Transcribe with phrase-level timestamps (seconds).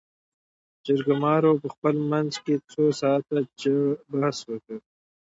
[0.85, 3.81] جرګمارو په خپل منځ کې څو ساعاته جړ
[4.11, 4.77] بحث وکړ.